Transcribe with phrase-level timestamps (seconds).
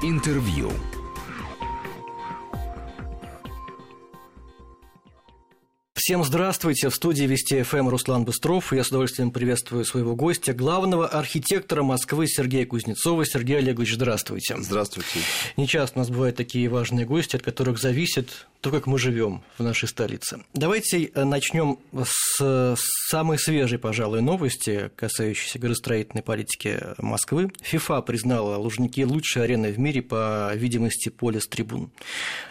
[0.00, 0.70] Интервью.
[6.08, 6.88] Всем здравствуйте.
[6.88, 8.72] В студии Вести ФМ Руслан Быстров.
[8.72, 13.26] Я с удовольствием приветствую своего гостя, главного архитектора Москвы Сергея Кузнецова.
[13.26, 14.56] Сергей Олегович, здравствуйте.
[14.58, 15.20] Здравствуйте.
[15.58, 19.42] Не часто у нас бывают такие важные гости, от которых зависит то, как мы живем
[19.58, 20.38] в нашей столице.
[20.54, 22.74] Давайте э, начнем с
[23.10, 27.52] самой свежей, пожалуй, новости, касающейся градостроительной политики Москвы.
[27.60, 31.90] ФИФА признала Лужники лучшей ареной в мире по видимости поля с трибун.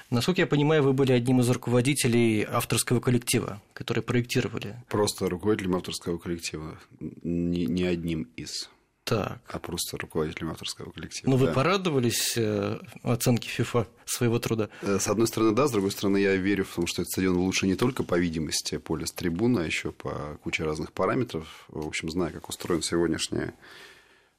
[0.10, 4.76] Насколько я понимаю, вы были одним из руководителей авторского коллектива, который проектировали.
[4.88, 8.70] Просто руководителем авторского коллектива, не, не одним из.
[9.08, 9.40] Так.
[9.48, 11.30] А просто руководителем авторского коллектива.
[11.30, 11.54] Ну, вы да.
[11.54, 14.68] порадовались э, оценке ФИФА своего труда?
[14.82, 17.38] Э, с одной стороны, да, с другой стороны, я верю в том, что этот стадион
[17.38, 21.66] лучше не только по видимости поля с трибуны, а еще по куче разных параметров.
[21.70, 23.52] В общем, зная, как устроен сегодняшний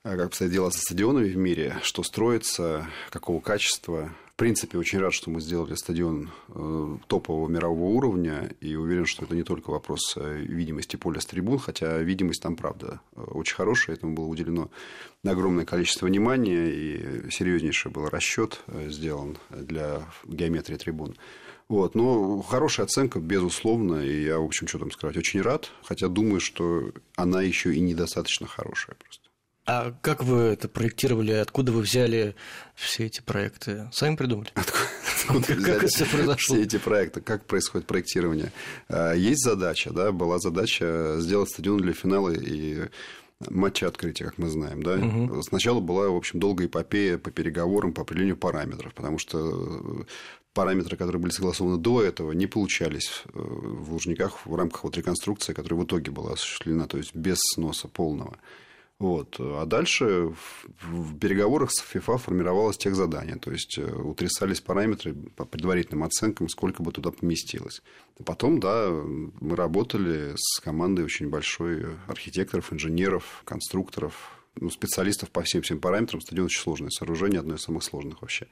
[0.04, 5.12] э, как обстоят дела со стадионами в мире, что строится, какого качества, принципе, очень рад,
[5.12, 10.14] что мы сделали стадион э, топового мирового уровня, и уверен, что это не только вопрос
[10.16, 14.70] э, видимости поля с трибун, хотя видимость там, правда, э, очень хорошая, этому было уделено
[15.24, 21.16] огромное количество внимания, и серьезнейший был расчет сделан для геометрии трибун.
[21.68, 26.06] Вот, но хорошая оценка, безусловно, и я, в общем, что там сказать, очень рад, хотя
[26.06, 29.27] думаю, что она еще и недостаточно хорошая просто.
[29.70, 31.32] А как вы это проектировали?
[31.32, 32.34] Откуда вы взяли
[32.74, 33.86] все эти проекты?
[33.92, 34.48] Сами придумали?
[34.54, 36.56] Откуда, откуда как это все произошло?
[36.56, 38.50] Все эти проекты, как происходит проектирование?
[38.88, 42.88] А, есть задача, да, была задача сделать стадион для финала и
[43.50, 44.82] матча открытия, как мы знаем.
[44.82, 44.94] Да?
[44.94, 45.42] Угу.
[45.42, 50.06] Сначала была, в общем, долгая эпопея по переговорам, по определению параметров, потому что
[50.54, 55.52] параметры, которые были согласованы до этого, не получались э, в Лужниках в рамках вот реконструкции,
[55.52, 58.38] которая в итоге была осуществлена, то есть без сноса полного.
[58.98, 59.36] Вот.
[59.38, 60.34] А дальше
[60.80, 66.48] в переговорах с ФИФА формировалось тех задание, то есть э, утрясались параметры по предварительным оценкам,
[66.48, 67.80] сколько бы туда поместилось.
[68.24, 74.37] Потом, да, мы работали с командой очень большой архитекторов, инженеров, конструкторов,
[74.70, 76.20] специалистов по всем всем параметрам.
[76.20, 78.46] Стадион очень сложное сооружение, одно из самых сложных вообще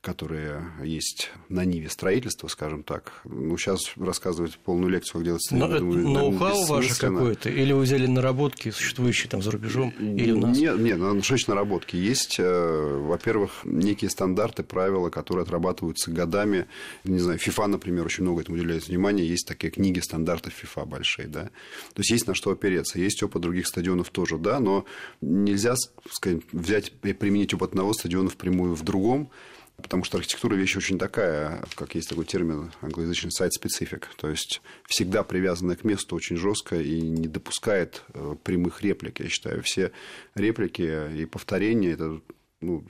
[0.00, 3.20] которые есть на Ниве строительства, скажем так.
[3.24, 7.50] Ну, сейчас рассказывать полную лекцию, как делать Но это ноу-хау ваше какое-то?
[7.50, 10.56] Или вы взяли наработки, существующие там за рубежом, или у нас?
[10.56, 11.96] Нет, нет, ну, что наработки?
[11.96, 16.66] Есть, э, во-первых, некие стандарты, правила, которые отрабатываются годами.
[17.02, 19.24] Не знаю, ФИФА, например, очень много этому уделяет внимания.
[19.24, 21.50] Есть такие книги стандартов ФИФА большие, да.
[21.94, 23.00] То есть, есть на что опереться.
[23.00, 24.84] Есть опыт других стадионов тоже, да, но
[25.28, 25.74] нельзя,
[26.10, 29.30] сказать, взять и применить опыт одного стадиона впрямую в другом.
[29.76, 34.06] Потому что архитектура вещь очень такая, как есть такой термин англоязычный site-specific.
[34.16, 39.20] То есть всегда привязанная к месту очень жестко и не допускает э, прямых реплик.
[39.20, 39.92] Я считаю, все
[40.34, 42.20] реплики и повторения это
[42.60, 42.84] ну,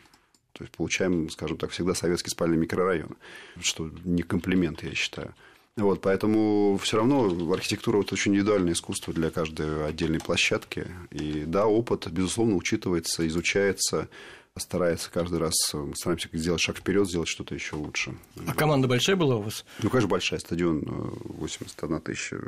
[0.52, 3.16] то есть получаем, скажем так, всегда советский спальный микрорайон,
[3.60, 5.34] что не комплимент, я считаю.
[5.78, 10.88] Вот, поэтому все равно архитектура это очень индивидуальное искусство для каждой отдельной площадки.
[11.12, 14.08] И да, опыт, безусловно, учитывается, изучается
[14.56, 18.16] старается каждый раз, э, мы стараемся сделать шаг вперед, сделать что-то еще лучше.
[18.44, 19.64] А команда большая была у вас?
[19.80, 20.40] Ну, конечно, большая.
[20.40, 22.40] Стадион 81 э, тысяча.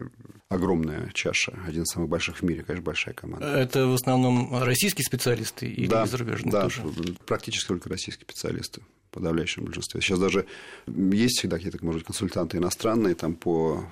[0.49, 1.57] Огромная чаша.
[1.67, 3.47] Один из самых больших в мире, конечно, большая команда.
[3.47, 6.83] Это в основном российские специалисты или да, зарубежные да, тоже?
[7.27, 10.01] практически только российские специалисты подавляющем большинстве.
[10.01, 10.47] Сейчас даже
[10.87, 13.85] есть всегда какие-то, может быть, консультанты иностранные, там по,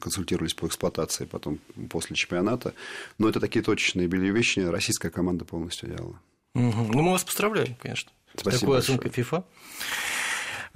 [0.00, 1.58] консультировались по эксплуатации потом
[1.90, 2.74] после чемпионата,
[3.18, 6.20] но это такие точечные вещи, российская команда полностью делала.
[6.54, 6.92] Угу.
[6.92, 8.10] Ну, мы вас поздравляем, конечно.
[8.36, 9.44] Спасибо такой оценкой FIFA.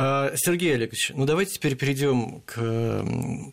[0.00, 3.04] А, Сергей Олегович, ну давайте теперь перейдем к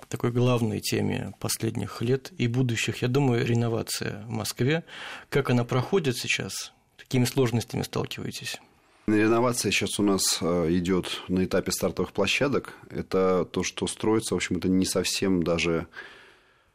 [0.07, 3.01] такой главной теме последних лет и будущих.
[3.01, 4.83] Я думаю, реновация в Москве.
[5.29, 6.71] Как она проходит сейчас?
[6.97, 8.59] Какими сложностями сталкиваетесь?
[9.07, 12.73] Реновация сейчас у нас а, идет на этапе стартовых площадок.
[12.89, 15.87] Это то, что строится, в общем, это не совсем даже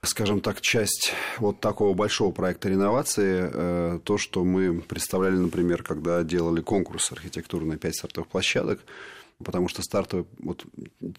[0.02, 6.22] скажем так, часть вот такого большого проекта реновации, э, то, что мы представляли, например, когда
[6.22, 8.80] делали конкурс архитектуры на 5 стартовых площадок,
[9.44, 10.64] потому что стартовые, вот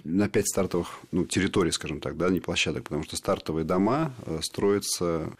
[0.03, 4.39] на 5 стартовых, ну, территорий, скажем так, да, не площадок, потому что стартовые дома э,
[4.41, 5.31] строятся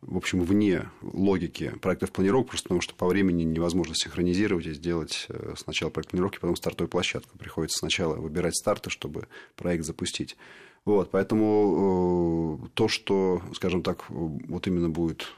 [0.00, 5.26] в общем, вне логики проектов планировок, просто потому что по времени невозможно синхронизировать и сделать
[5.28, 7.36] э, сначала проект планировки, потом стартовую площадку.
[7.36, 10.36] Приходится сначала выбирать старты, чтобы проект запустить.
[10.84, 15.32] Вот, поэтому э, то, что, скажем так, вот именно будет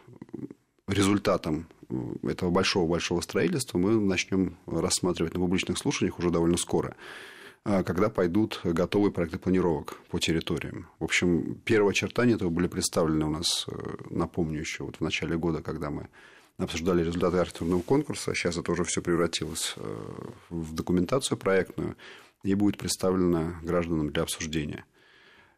[0.86, 6.94] результатом э, этого большого-большого строительства, мы начнем рассматривать на публичных слушаниях уже довольно скоро
[7.64, 10.88] когда пойдут готовые проекты планировок по территориям.
[10.98, 15.36] В общем, первые очертания этого были представлены у нас, э, напомню, еще вот в начале
[15.36, 16.08] года, когда мы
[16.56, 18.34] обсуждали результаты архитектурного конкурса.
[18.34, 19.74] Сейчас это уже все превратилось
[20.50, 21.96] в документацию проектную
[22.42, 24.84] и будет представлено гражданам для обсуждения.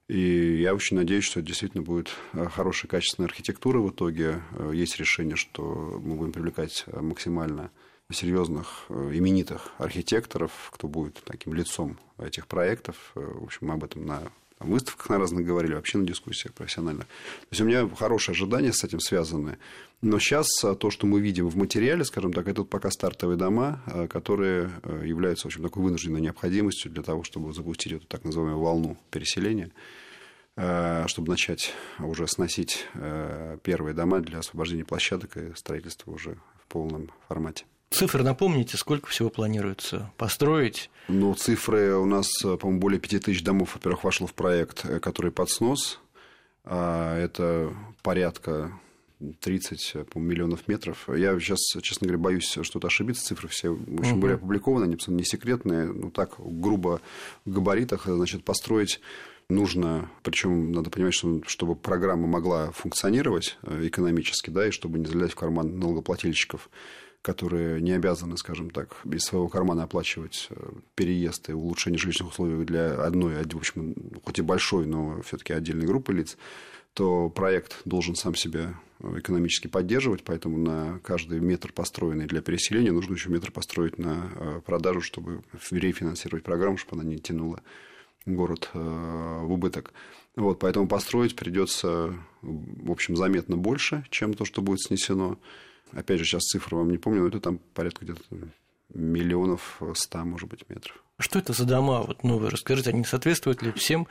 [0.09, 2.11] И я очень надеюсь, что это действительно будет
[2.55, 4.43] хорошая, качественная архитектура в итоге.
[4.73, 7.71] Есть решение, что мы будем привлекать максимально
[8.13, 13.13] серьезных, именитых архитекторов, кто будет таким лицом этих проектов.
[13.15, 14.23] В общем, мы об этом на
[14.63, 17.07] там, выставках на разных говорили, вообще на дискуссиях профессиональных.
[17.07, 19.59] То есть у меня хорошие ожидания с этим связаны.
[20.01, 23.83] Но сейчас а, то, что мы видим в материале, скажем так, это пока стартовые дома,
[24.11, 24.71] которые
[25.05, 29.71] являются, в общем, такой вынужденной необходимостью для того, чтобы запустить эту так называемую волну переселения
[31.07, 32.87] чтобы начать уже сносить
[33.63, 37.65] первые дома для освобождения площадок и строительства уже в полном формате.
[37.93, 40.91] Цифры напомните, сколько всего планируется построить?
[41.09, 45.51] Ну, цифры у нас, по-моему, более 5000 домов, во-первых, вошло в проект, э, который под
[45.51, 46.01] снос.
[46.65, 48.73] А это порядка
[49.41, 51.09] 30 миллионов метров.
[51.09, 53.25] Я сейчас, честно говоря, боюсь что-то ошибиться.
[53.25, 54.23] Цифры все, в общем, угу.
[54.23, 55.87] были опубликованы, они не секретные.
[55.87, 57.01] Ну, так, грубо
[57.45, 59.01] в габаритах, значит, построить
[59.49, 65.07] нужно, причем надо понимать, что чтобы программа могла функционировать э, экономически, да, и чтобы не
[65.07, 66.71] залезать в карман налогоплательщиков,
[67.23, 72.65] которые не обязаны, скажем так, из своего кармана оплачивать э, переезд и улучшение жилищных условий
[72.65, 76.37] для одной, в общем, хоть и большой, но все-таки отдельной группы лиц,
[76.95, 82.91] то проект должен сам себя э, экономически поддерживать, поэтому на каждый метр, построенный для переселения,
[82.91, 87.63] нужно еще метр построить на э, продажу, чтобы рефинансировать программу, чтобы она не тянула
[88.27, 89.93] город в убыток.
[90.37, 95.39] Вот, поэтому построить придется, в общем, заметно больше, чем то, что будет снесено.
[95.93, 98.23] Опять же, сейчас цифру вам не помню, но это там порядка где-то
[98.95, 101.03] миллионов ста, может быть, метров.
[101.19, 102.51] Что это за дома вот новые?
[102.51, 104.09] Расскажите, они соответствуют ли всем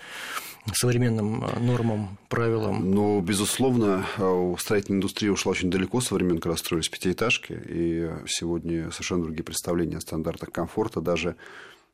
[0.74, 2.92] современным а, нормам, правилам?
[2.92, 8.92] Ну, безусловно, а, строительная индустрия ушла очень далеко со времен, когда строились пятиэтажки, и сегодня
[8.92, 11.01] совершенно другие представления о стандартах комфорта.
[11.01, 11.36] Даже,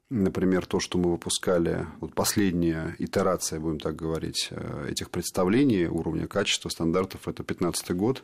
[0.09, 6.27] например, то, что мы выпускали, вот последняя итерация, будем так говорить, э, этих представлений уровня
[6.27, 8.23] качества, стандартов, это 15 год,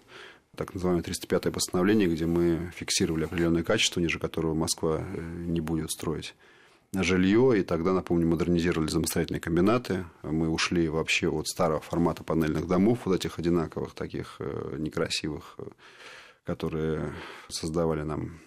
[0.56, 5.92] так называемое 305-е постановление, где мы фиксировали определенное качество, ниже которого Москва э, не будет
[5.92, 6.36] строить
[6.94, 10.06] жилье, и тогда, напомню, модернизировали самостоятельные комбинаты.
[10.22, 15.64] Мы ушли вообще от старого формата панельных домов, вот этих одинаковых, таких э, некрасивых, э,
[16.44, 17.14] которые
[17.50, 18.40] создавали нам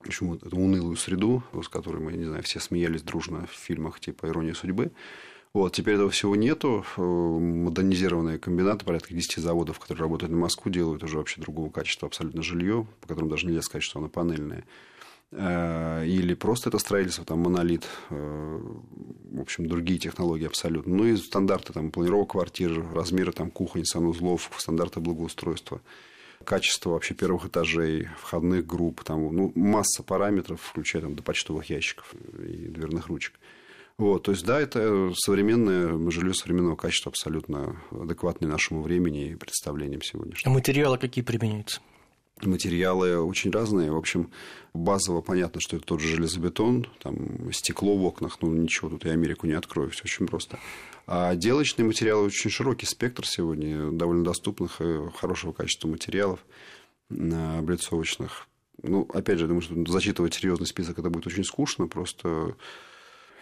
[0.00, 4.26] почему эту унылую среду, с которой мы, не знаю, все смеялись дружно в фильмах типа
[4.26, 4.90] «Ирония судьбы».
[5.54, 6.84] Вот, теперь этого всего нету.
[6.96, 12.06] Э, модернизированные комбинаты, порядка 10 заводов, которые работают на Москву, делают уже вообще другого качества
[12.06, 14.64] абсолютно жилье, по которому даже нельзя сказать, что оно панельное.
[15.30, 18.60] Э, или просто это строительство, там, монолит, э,
[19.30, 20.96] в общем, другие технологии абсолютно.
[20.96, 25.82] Ну и стандарты там, планировок квартир, размеры там, кухонь, санузлов, стандарты благоустройства
[26.44, 32.12] качество вообще первых этажей, входных групп, там, ну, масса параметров, включая там, до почтовых ящиков
[32.38, 33.34] и дверных ручек.
[34.02, 40.02] Вот, то есть, да, это современное жилье современного качества, абсолютно адекватное нашему времени и представлениям
[40.02, 40.50] сегодняшним.
[40.50, 41.80] А материалы какие применяются?
[42.42, 43.92] Материалы очень разные.
[43.92, 44.32] В общем,
[44.74, 49.12] базово понятно, что это тот же железобетон, там стекло в окнах, ну ничего тут я
[49.12, 50.58] Америку не открою, все очень просто.
[51.06, 54.80] А отделочные материалы очень широкий спектр сегодня, довольно доступных
[55.16, 56.44] хорошего качества материалов
[57.08, 58.48] облицовочных.
[58.82, 62.56] Ну, опять же, я думаю, что зачитывать серьезный список это будет очень скучно, просто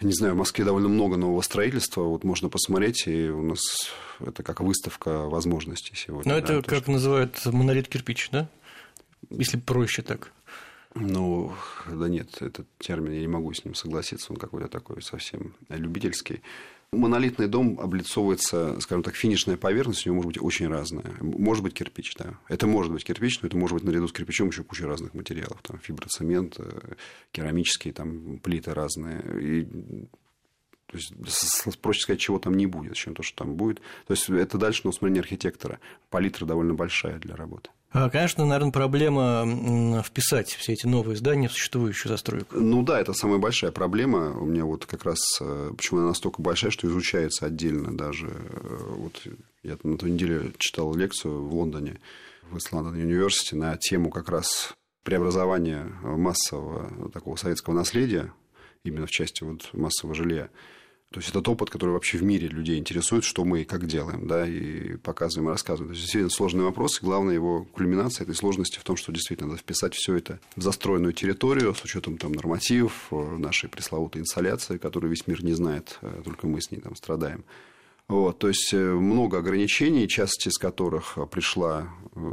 [0.01, 2.03] не знаю, в Москве довольно много нового строительства.
[2.03, 3.61] Вот можно посмотреть, и у нас
[4.19, 6.33] это как выставка возможностей сегодня.
[6.33, 6.91] Но да, это как что...
[6.91, 8.49] называют монолит кирпич, да?
[9.29, 10.31] Если проще так.
[10.93, 11.53] Ну,
[11.89, 16.41] да нет, этот термин, я не могу с ним согласиться, он какой-то такой совсем любительский.
[16.93, 21.15] Монолитный дом облицовывается, скажем так, финишная поверхность, у него может быть очень разная.
[21.21, 22.37] Может быть кирпич, да.
[22.49, 25.61] Это может быть кирпич, но это может быть наряду с кирпичом еще куча разных материалов.
[25.61, 26.95] Там фиброцемент, э,
[27.31, 29.21] керамические там, плиты разные.
[29.39, 29.63] И
[30.85, 31.13] то есть,
[31.79, 33.79] проще сказать, чего там не будет, чем то, что там будет.
[34.05, 35.79] То есть, это дальше на усмотрение архитектора.
[36.09, 37.69] Палитра довольно большая для работы.
[37.93, 42.55] А, конечно, наверное, проблема вписать все эти новые здания в существующую застройку.
[42.55, 44.31] Ну да, это самая большая проблема.
[44.39, 48.27] У меня вот как раз, э, почему она настолько большая, что изучается отдельно даже.
[48.27, 49.21] Э, вот
[49.63, 51.99] я на той неделе читал лекцию в Лондоне,
[52.49, 58.31] в Исландон университете, на тему как раз преобразования массового такого советского наследия,
[58.85, 60.49] именно в части вот массового жилья.
[61.11, 64.27] То есть, этот опыт, который вообще в мире людей интересует, что мы и как делаем,
[64.27, 65.89] да, и показываем, и рассказываем.
[65.89, 69.49] То есть, действительно сложный вопрос, и главная его кульминация этой сложности в том, что действительно
[69.49, 74.77] надо вписать все это в застроенную территорию с учетом там, нормативов, э, нашей пресловутой инсоляции,
[74.77, 77.43] которую весь мир не знает, э, только мы с ней там страдаем.
[78.11, 81.87] Вот, то есть много ограничений, часть из которых пришла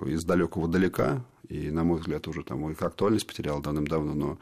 [0.06, 4.38] из далекого далека, и, на мой взгляд, уже там их актуальность потеряла давным-давно, но,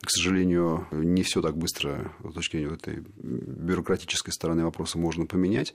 [0.00, 5.74] к сожалению, не все так быстро с точки зрения этой бюрократической стороны вопроса можно поменять.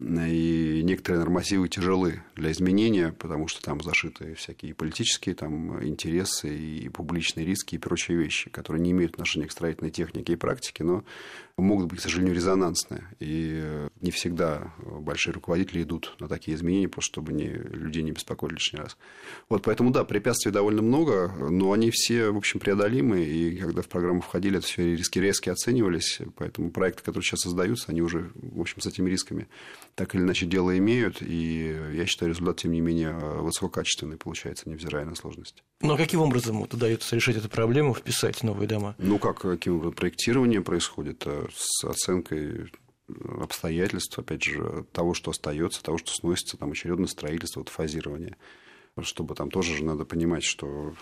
[0.00, 6.88] И некоторые нормативы тяжелы для изменения, потому что там зашиты всякие политические там, интересы и
[6.88, 11.04] публичные риски и прочие вещи, которые не имеют отношения к строительной технике и практике, но
[11.62, 13.04] могут быть, к сожалению, резонансные.
[13.20, 18.52] И не всегда большие руководители идут на такие изменения, просто чтобы не, людей не беспокоить
[18.52, 18.96] лишний раз.
[19.48, 23.22] Вот, поэтому, да, препятствий довольно много, но они все, в общем, преодолимы.
[23.22, 26.20] И когда в программу входили, это все риски резко оценивались.
[26.36, 29.48] Поэтому проекты, которые сейчас создаются, они уже, в общем, с этими рисками
[29.98, 31.20] так или иначе дело имеют.
[31.20, 35.62] И я считаю, результат, тем не менее, высококачественный получается, невзирая на сложности.
[35.80, 38.94] Ну, а каким образом вот удается решить эту проблему, вписать новые дома?
[38.98, 39.94] Ну, как, каким образом?
[39.94, 42.70] Проектирование происходит э, с оценкой
[43.40, 48.36] обстоятельств, опять же, того, что остается, того, что сносится, там очередное строительство, вот фазирование.
[49.00, 50.94] Чтобы там тоже же надо понимать, что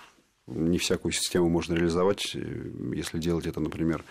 [0.47, 4.05] не всякую систему можно реализовать, э, если делать это, например,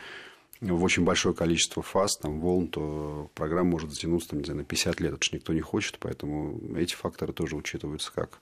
[0.62, 4.66] в очень большое количество фаз, там, волн, то программа может затянуться там, не знаю, на
[4.66, 5.14] 50 лет.
[5.14, 8.40] Это же никто не хочет, поэтому эти факторы тоже учитываются, как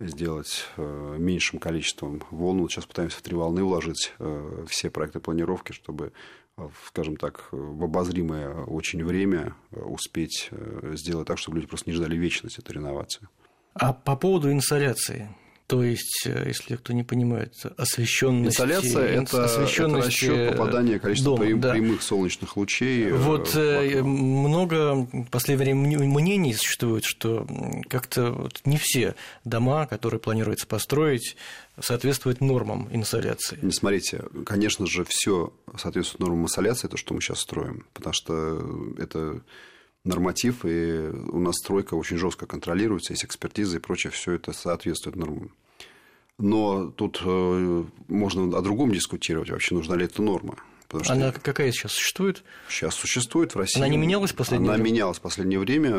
[0.00, 2.62] сделать э, меньшим количеством волн.
[2.62, 6.12] Вот сейчас пытаемся в три волны уложить э, все проекты планировки, чтобы,
[6.56, 10.50] э, скажем так, в обозримое очень время успеть
[10.94, 13.28] сделать так, чтобы люди просто не ждали вечность этой реновации.
[13.74, 15.28] А по поводу инсоляции,
[15.70, 18.56] то есть, э, если кто не понимает, освещенность.
[18.56, 21.70] Инсоляция– это, это расчет попадания количества дома, прям, да.
[21.70, 23.04] прямых солнечных лучей.
[23.04, 27.46] Э, вот э, много в последнее время мнений существует, что
[27.88, 31.36] как-то вот не все дома, которые планируется построить,
[31.78, 33.56] соответствуют нормам инсоляции.
[33.70, 39.40] Смотрите, конечно же, все соответствует нормам инсоляции, то, что мы сейчас строим, потому что это
[40.04, 45.16] норматив, и у нас стройка очень жестко контролируется, есть экспертиза и прочее, все это соответствует
[45.16, 45.52] нормам.
[46.38, 50.56] Но тут э, можно о другом дискутировать, вообще нужна ли эта норма.
[50.90, 52.42] Потому что Она какая сейчас существует?
[52.68, 53.78] Сейчас существует в России.
[53.78, 54.90] Она не менялась в последнее Она время?
[54.90, 55.90] менялась в последнее время,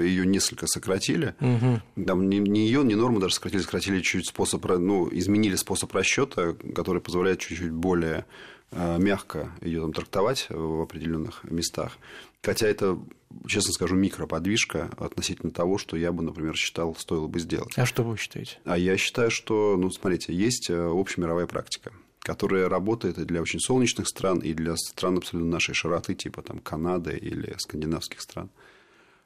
[0.00, 1.34] ее несколько сократили.
[1.40, 2.04] Угу.
[2.04, 6.54] Там не, не ее, не норму даже сократили, сократили чуть способ, ну, изменили способ расчета,
[6.76, 8.24] который позволяет чуть-чуть более
[8.70, 11.98] э, мягко ее там трактовать в определенных местах.
[12.46, 12.96] Хотя это,
[13.48, 17.72] честно скажу, микроподвижка относительно того, что я бы, например, считал, стоило бы сделать.
[17.76, 18.58] А что вы считаете?
[18.64, 23.60] А я считаю, что, ну, смотрите, есть э, общемировая практика которая работает и для очень
[23.60, 28.50] солнечных стран, и для стран абсолютно нашей широты, типа там Канады или скандинавских стран,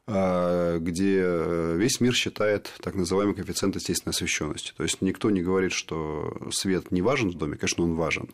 [0.07, 4.75] а, где э, весь мир считает так называемый коэффициент естественной освещенности.
[4.77, 8.29] То есть никто не говорит, что свет не важен в доме, конечно, он важен.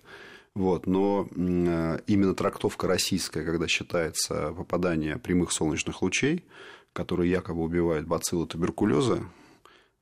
[0.57, 6.47] Вот, но э, именно трактовка российская, когда считается попадание прямых солнечных лучей,
[6.95, 9.23] которые якобы убивают бациллы туберкулеза,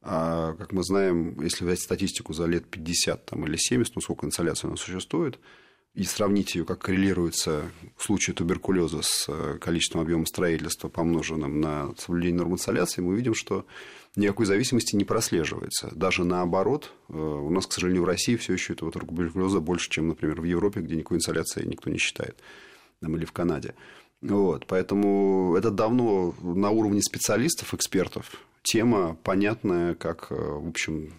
[0.00, 4.26] а, как мы знаем, если взять статистику за лет 50 там, или 70, ну, сколько
[4.26, 5.40] инсоляции у нас существует,
[5.92, 11.92] и сравнить ее, как коррелируется в случае туберкулеза с э, количеством объема строительства, помноженным на
[11.98, 13.66] соблюдение норм инсоляции, мы видим, что
[14.16, 15.90] никакой зависимости не прослеживается.
[15.94, 20.08] Даже наоборот, э, у нас, к сожалению, в России все еще этого туберкулеза больше, чем,
[20.08, 22.36] например, в Европе, где никакой инсоляции никто не считает,
[23.02, 23.74] или в Канаде.
[24.20, 31.12] Вот, поэтому это давно на уровне специалистов, экспертов, тема понятная, как, э, в общем,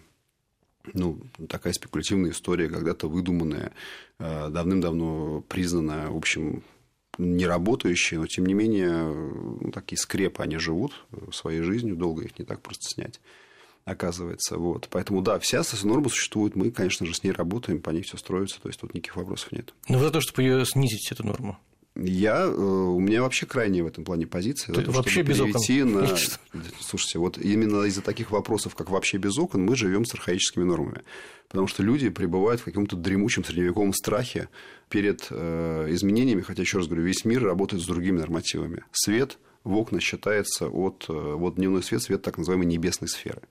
[0.92, 3.72] ну, такая спекулятивная история, когда-то выдуманная,
[4.18, 6.62] э, давным-давно признанная, в общем,
[7.18, 12.38] не работающие, но тем не менее ну, такие скрепы они живут своей жизнью, долго их
[12.38, 13.20] не так просто снять
[13.86, 14.58] оказывается.
[14.58, 14.88] Вот.
[14.90, 18.60] Поэтому, да, вся норма существует, мы, конечно же, с ней работаем, по ней все строится,
[18.60, 19.72] то есть тут никаких вопросов нет.
[19.88, 21.56] Вы за то, чтобы ее снизить, эту норму?
[21.96, 24.74] Я, э, у меня вообще крайняя в этом плане позиция.
[24.74, 25.62] То, вообще без окон.
[25.92, 26.08] На...
[26.80, 31.02] Слушайте, вот именно из-за таких вопросов, как вообще без окон, мы живем с архаическими нормами.
[31.48, 34.48] Потому что люди пребывают в каком-то дремучем средневековом страхе
[34.90, 38.84] перед э, изменениями, хотя, еще раз говорю, весь мир работает с другими нормативами.
[38.92, 41.06] Свет в окна считается от...
[41.08, 43.42] Э, вот дневной свет, свет так называемой небесной сферы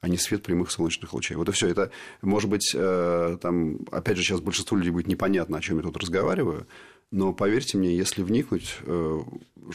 [0.00, 1.36] а не свет прямых солнечных лучей.
[1.36, 1.68] Вот и все.
[1.68, 1.90] Это,
[2.22, 5.96] может быть, э, там, опять же, сейчас большинству людей будет непонятно, о чем я тут
[5.98, 6.66] разговариваю,
[7.10, 9.20] но поверьте мне, если вникнуть, э,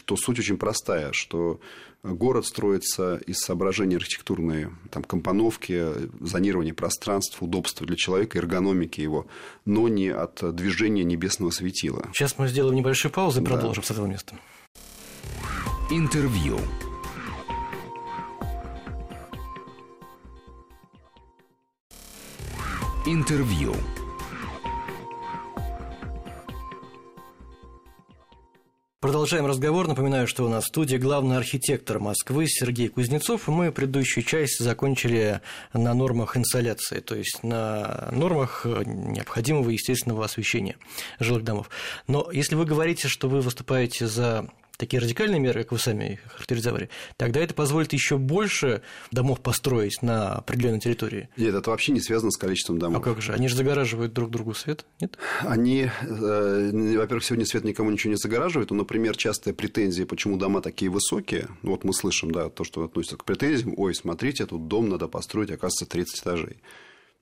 [0.06, 1.60] то суть очень простая, что
[2.04, 5.86] город строится из соображений архитектурной там, компоновки,
[6.22, 9.27] зонирования пространств, удобства для человека, эргономики его,
[9.65, 12.08] но не от движения небесного светила.
[12.13, 13.51] Сейчас мы сделаем небольшую паузу и да.
[13.51, 14.38] продолжим с этого места.
[15.89, 16.60] Интервью.
[23.06, 23.75] Интервью.
[29.06, 29.88] Продолжаем разговор.
[29.88, 33.48] Напоминаю, что у нас в студии главный архитектор Москвы Сергей Кузнецов.
[33.48, 35.42] Мы предыдущую часть закончили
[35.74, 40.76] на нормах инсоляции, то есть на нормах необходимого естественного освещения
[41.20, 41.70] жилых домов.
[42.08, 46.89] Но если вы говорите, что вы выступаете за такие радикальные меры, как вы сами характеризовали,
[47.17, 51.29] тогда это позволит еще больше домов построить на определенной территории.
[51.38, 53.01] Нет, это вообще не связано с количеством домов.
[53.01, 53.34] А как же?
[53.34, 55.17] Они же загораживают друг другу свет, нет?
[55.41, 58.72] Они, э, во-первых, сегодня свет никому ничего не загораживает.
[58.72, 61.48] Ну, например, частая претензия, почему дома такие высокие.
[61.62, 63.74] Ну, вот мы слышим, да, то, что относится к претензиям.
[63.77, 66.58] Ой, смотрите, тут дом надо построить, оказывается, 30 этажей.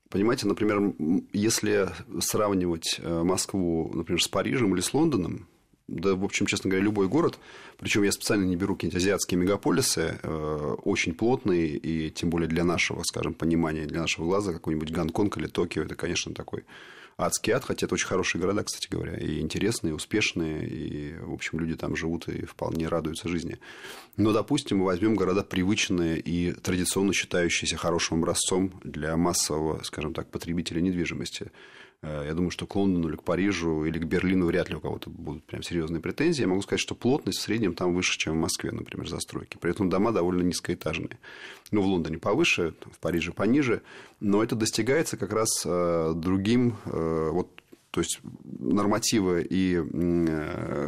[0.09, 0.93] Понимаете, например,
[1.33, 5.47] если сравнивать э, Москву, например, с Парижем или с Лондоном,
[5.87, 7.39] да, в общем, честно говоря, любой город,
[7.77, 12.63] причем я специально не беру какие-нибудь азиатские мегаполисы, э, очень плотные, и тем более для
[12.63, 16.63] нашего, скажем, понимания, для нашего глаза, какой-нибудь Гонконг или Токио, это, конечно, такой
[17.17, 21.33] адский ад, хотя это очень хорошие города, кстати говоря, и интересные, и успешные, и, в
[21.33, 23.59] общем, люди там живут и вполне радуются жизни.
[24.15, 30.29] Но, допустим, мы возьмем города привычные и традиционно считающиеся хорошим образцом для массового, скажем так,
[30.29, 31.51] потребителя недвижимости–
[32.03, 35.09] я думаю, что к Лондону или к Парижу или к Берлину вряд ли у кого-то
[35.09, 36.41] будут прям серьезные претензии.
[36.41, 39.57] Я могу сказать, что плотность в среднем там выше, чем в Москве, например, застройки.
[39.57, 41.17] При этом дома довольно низкоэтажные.
[41.71, 43.81] Ну, в Лондоне повыше, в Париже пониже.
[44.19, 47.47] Но это достигается как раз э, другим, э, вот
[47.91, 49.75] то есть нормативы и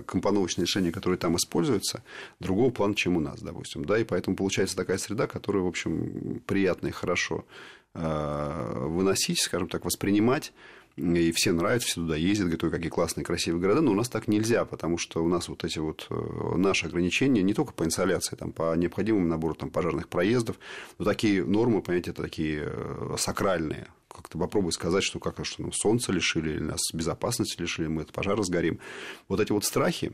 [0.08, 2.04] компоновочные решения, которые там используются,
[2.40, 3.86] другого плана, чем у нас, допустим.
[3.86, 4.00] Да?
[4.00, 7.46] И поэтому получается такая среда, которую, в общем, приятно и хорошо
[7.94, 10.52] выносить, скажем так, воспринимать
[10.98, 14.28] и все нравятся, все туда ездят, говорят, какие классные, красивые города, но у нас так
[14.28, 18.36] нельзя, потому что у нас вот эти вот э, наши ограничения не только по инсоляции,
[18.36, 20.58] там, по необходимому набору там, пожарных проездов,
[20.98, 25.72] но такие нормы, понимаете, это такие э, сакральные, как-то попробуй сказать, что как что ну,
[25.74, 28.80] солнце лишили, или нас безопасности лишили, мы от пожара сгорим.
[29.28, 30.14] Вот эти вот страхи,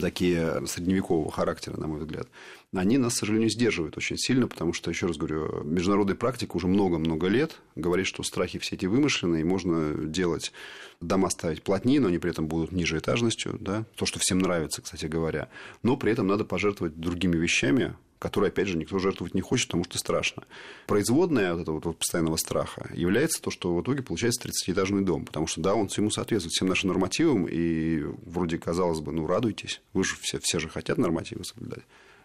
[0.00, 2.28] такие средневекового характера, на мой взгляд,
[2.74, 6.66] они нас, к сожалению, сдерживают очень сильно, потому что, еще раз говорю, международная практика уже
[6.66, 10.52] много-много лет говорит, что страхи все эти вымышленные, и можно делать
[11.00, 14.82] дома ставить плотнее, но они при этом будут ниже этажностью, да, то, что всем нравится,
[14.82, 15.48] кстати говоря,
[15.82, 19.84] но при этом надо пожертвовать другими вещами, которые, опять же, никто жертвовать не хочет, потому
[19.84, 20.44] что страшно.
[20.86, 25.46] Производная от этого вот постоянного страха является то, что в итоге получается 30-этажный дом, потому
[25.46, 30.04] что, да, он ему соответствует всем нашим нормативам, и вроде, казалось бы, ну, радуйтесь, вы
[30.04, 31.84] же все, все же хотят нормативы соблюдать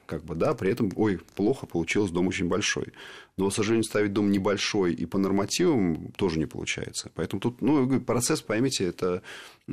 [0.09, 2.87] как бы, да, при этом, ой, плохо получилось, дом очень большой.
[3.37, 7.11] Но, к сожалению, ставить дом небольшой и по нормативам тоже не получается.
[7.13, 9.21] Поэтому тут, ну, процесс, поймите, это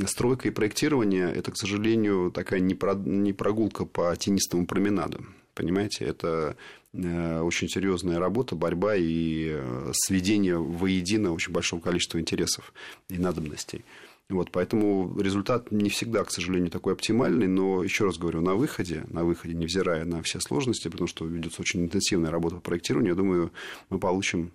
[0.05, 5.24] стройка и проектирование, это, к сожалению, такая не прогулка по тенистому променаду.
[5.57, 6.55] Понимаете, это
[6.92, 12.75] э, очень серьезная работа, борьба и э, сведение воедино очень большого количества интересов
[13.09, 13.83] и надобностей.
[14.29, 19.05] Вот, поэтому результат не всегда, к сожалению, такой оптимальный, но еще раз говорю, на выходе,
[19.09, 23.16] на выходе, невзирая на все сложности, потому что ведется очень интенсивная работа по проектированию, я
[23.16, 23.51] думаю,
[23.88, 24.51] мы получим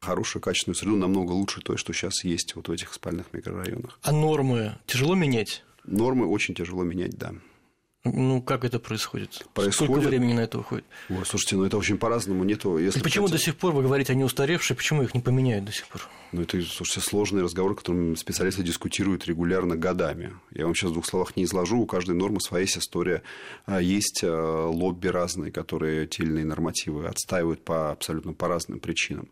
[0.00, 4.00] хорошую, качественную среду, намного лучше той, что сейчас есть вот в этих спальных микрорайонах.
[4.02, 5.62] А нормы тяжело менять?
[5.84, 7.32] Нормы очень тяжело менять, да.
[8.04, 9.46] Ну, как это происходит?
[9.54, 9.92] происходит?
[9.92, 10.84] Сколько времени на это уходит?
[11.08, 12.42] Ой, слушайте, ну это очень по-разному.
[12.42, 13.38] Нету, если И почему хотите...
[13.38, 16.02] до сих пор, вы говорите, они устаревшие, почему их не поменяют до сих пор?
[16.32, 20.32] Ну, это, слушайте, сложный разговор, которым специалисты дискутируют регулярно годами.
[20.52, 23.22] Я вам сейчас в двух словах не изложу, у каждой нормы своя есть история.
[23.66, 28.80] А есть а, лобби разные, которые те или иные нормативы отстаивают по абсолютно по разным
[28.80, 29.28] причинам.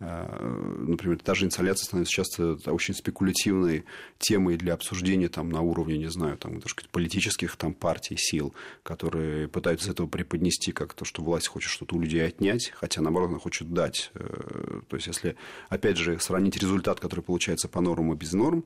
[0.00, 3.84] Э, например, даже инсоляция становится часто очень спекулятивной
[4.18, 9.48] темой для обсуждения там, на уровне, не знаю, там, даже политических там, партий, сил, которые
[9.48, 13.38] пытаются этого преподнести как то, что власть хочет что-то у людей отнять, хотя, наоборот, она
[13.38, 14.10] хочет дать.
[14.14, 15.36] Э, то есть, если,
[15.68, 18.64] опять же, сравнить результат, который получается по нормам и без норм,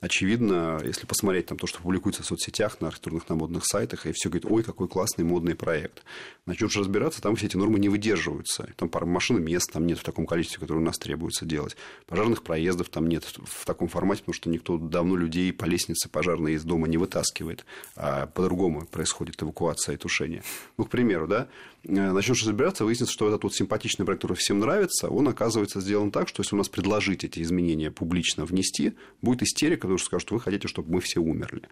[0.00, 4.12] очевидно, если посмотреть там то, что публикуется в соцсетях, на архитектурных, на модных сайтах, и
[4.12, 6.02] все говорит, ой, какой классный модный проект.
[6.46, 8.68] Начнешь разбираться, там все эти нормы не выдерживаются.
[8.76, 11.76] Там пара машин мест там нет в таком количестве, которое у нас требуется делать.
[12.06, 16.54] Пожарных проездов там нет в таком формате, потому что никто давно людей по лестнице пожарной
[16.54, 17.64] из дома не вытаскивает,
[17.96, 20.42] а по-другому происходит эвакуация и тушение.
[20.76, 21.48] Ну, к примеру, да,
[21.84, 26.28] начнешь разбираться, выяснится, что этот вот симпатичный проект, который всем нравится, он оказывается сделан так,
[26.28, 30.34] что если у нас предложить эти изменения публично внести, будет истерика, потому что скажут, что
[30.34, 31.62] вы хотите, чтобы мы все умерли.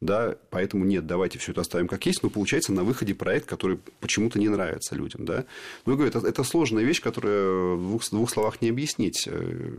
[0.00, 3.80] Да, поэтому нет, давайте все это оставим как есть, но получается на выходе проект, который
[3.98, 5.24] почему-то не нравится людям.
[5.24, 5.44] Да?
[5.86, 9.26] Ну, говорю, это, это сложная вещь, которую в двух, в двух словах не объяснить.
[9.26, 9.76] Э,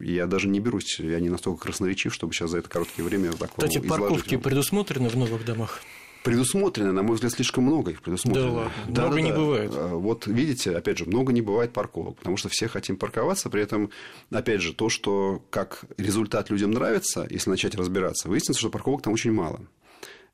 [0.00, 3.50] я даже не берусь, я не настолько красноречив, чтобы сейчас за это короткое время так
[3.52, 4.42] Кстати, парковки вам.
[4.42, 5.80] предусмотрены в новых домах?
[6.22, 8.46] Предусмотрено, на мой взгляд, слишком много их предусмотрено.
[8.46, 9.36] Да ладно, да, много да, не да.
[9.36, 9.72] бывает.
[9.74, 13.62] А, вот видите, опять же, много не бывает парковок, потому что все хотим парковаться, при
[13.62, 13.90] этом,
[14.30, 19.14] опять же, то, что как результат людям нравится, если начать разбираться, выяснится, что парковок там
[19.14, 19.60] очень мало.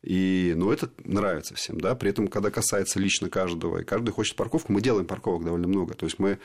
[0.03, 1.95] И, ну, это нравится всем, да.
[1.95, 5.95] При этом, когда касается лично каждого, и каждый хочет парковку, мы делаем парковок довольно много.
[5.95, 6.39] То есть мы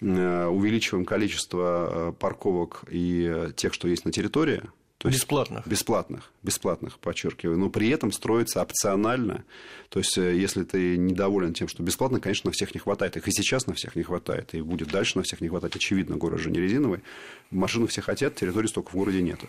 [0.00, 4.62] э, увеличиваем количество э, парковок и тех, что есть на территории,
[4.98, 5.66] то есть бесплатных.
[5.66, 7.58] Бесплатных, бесплатных, подчеркиваю.
[7.58, 9.44] Но при этом строится опционально.
[9.90, 13.16] То есть, э, если ты недоволен тем, что бесплатно, конечно, на всех не хватает.
[13.16, 14.54] Их и сейчас на всех не хватает.
[14.54, 15.76] И будет дальше на всех не хватать.
[15.76, 17.00] Очевидно, город же не резиновый.
[17.50, 19.48] Машины все хотят, территории столько в городе нету.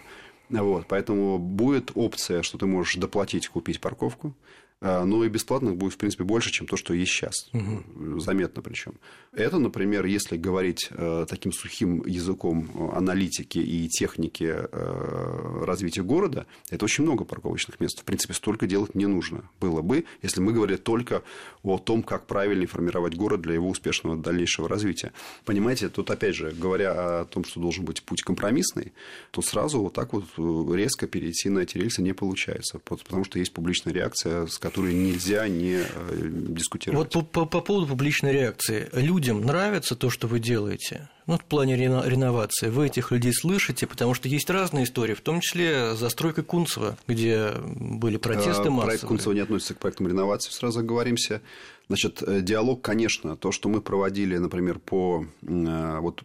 [0.50, 4.34] Вот, поэтому будет опция, что ты можешь доплатить, купить парковку.
[4.80, 7.50] А, но и бесплатных будет, в принципе, больше, чем то, что есть сейчас.
[7.54, 8.20] Угу.
[8.20, 8.94] Заметно причем.
[9.34, 16.86] Это, например, если говорить э, таким сухим языком аналитики и техники э, развития города, это
[16.86, 18.02] очень много парковочных мест.
[18.02, 21.24] В принципе, столько делать не нужно было бы, если мы говорили только
[21.64, 25.12] о том, как правильно формировать город для его успешного дальнейшего развития.
[25.46, 28.94] Понимаете, тут, опять же, говоря о том, что должен быть путь компромиссный,
[29.32, 33.40] то сразу вот так вот э, резко перейти на эти рельсы не получается, потому что
[33.40, 37.16] есть публичная реакция, с которые нельзя не э, дискутировать.
[37.16, 38.90] Вот по, по, по поводу публичной реакции.
[38.92, 41.08] Людям нравится то, что вы делаете?
[41.26, 42.68] Ну, в плане реновации.
[42.68, 47.54] Вы этих людей слышите, потому что есть разные истории, в том числе застройка Кунцева, где
[47.62, 48.86] были протесты а, массовые.
[48.86, 51.42] Проект Кунцева не относится к проектам реновации, сразу оговоримся.
[51.88, 56.24] Значит, э, диалог, конечно, то, что мы проводили, например, по, э, вот,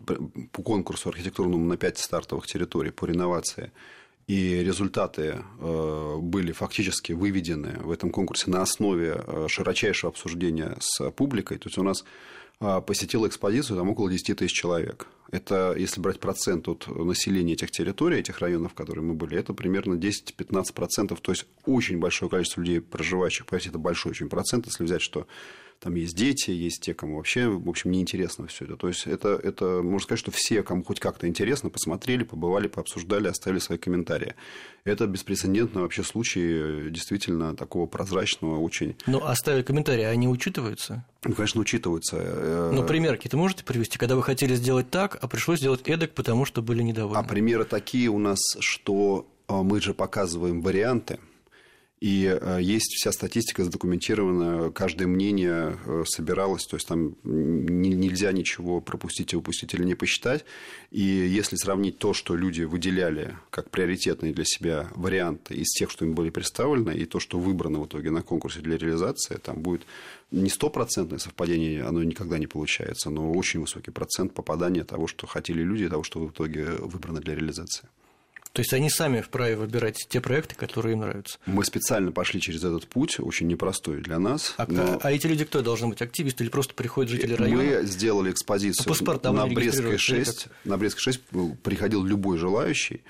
[0.51, 3.71] по конкурсу архитектурному на пять стартовых территорий по реновации–
[4.27, 11.11] и результаты э, были фактически выведены в этом конкурсе на основе э, широчайшего обсуждения с
[11.11, 11.59] публикой.
[11.59, 12.05] То есть у нас
[12.61, 15.09] э, посетило экспозицию там около 10 тысяч человек.
[15.33, 19.55] Это, если брать процент от населения этих территорий, этих районов, в которых мы были, это
[19.55, 21.19] примерно 10-15%.
[21.21, 25.27] То есть очень большое количество людей, проживающих, поверьте, это большой очень процент, если взять, что
[25.83, 28.77] там есть дети, есть те, кому вообще, в общем, неинтересно все это.
[28.77, 33.27] То есть, это, это, можно сказать, что все, кому хоть как-то интересно, посмотрели, побывали, пообсуждали,
[33.27, 34.37] оставили свои комментарии.
[34.85, 38.97] Это беспрецедентный вообще случай действительно такого прозрачного очень...
[39.07, 41.05] Ну, оставили комментарии, они учитываются?
[41.25, 42.71] Ну, конечно, учитываются.
[42.73, 46.45] Ну, примеры какие-то можете привести, когда вы хотели сделать так, а пришлось сделать эдак, потому
[46.45, 47.19] что были недовольны?
[47.19, 51.19] А примеры такие у нас, что а, мы же показываем варианты–
[52.03, 58.81] и э, есть вся статистика задокументирована, каждое мнение э, собиралось, то есть там нельзя ничего
[58.81, 60.45] пропустить и упустить или не посчитать.
[60.91, 66.05] И если сравнить то, что люди выделяли как приоритетные для себя варианты из тех, что
[66.05, 69.83] им были представлены, и то, что выбрано в итоге на конкурсе для реализации, там будет
[70.33, 75.63] не стопроцентное совпадение, оно никогда не получается, но очень высокий процент попадания того, что хотели
[75.63, 77.87] люди, того, что в итоге выбрано для реализации.
[78.53, 81.39] То есть они сами вправе выбирать те проекты, которые им нравятся.
[81.47, 84.55] Мы специально пошли через этот путь, очень непростой для нас.
[84.59, 85.01] А, но...
[85.03, 86.03] а эти люди кто должны быть?
[86.03, 87.63] Активисты или просто приходят жители района?
[87.63, 90.49] Мы сделали экспозицию а на Брестской 6.
[90.65, 91.21] На Брестской 6
[91.63, 93.03] приходил любой желающий